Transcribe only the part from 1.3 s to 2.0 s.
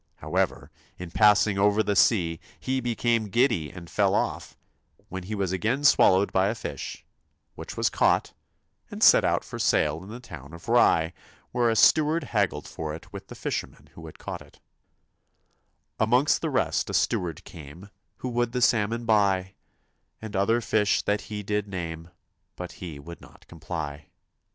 ing over the